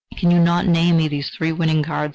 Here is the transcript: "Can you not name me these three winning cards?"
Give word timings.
"Can 0.15 0.31
you 0.31 0.39
not 0.39 0.65
name 0.65 0.97
me 0.97 1.07
these 1.07 1.29
three 1.29 1.51
winning 1.51 1.83
cards?" 1.83 2.09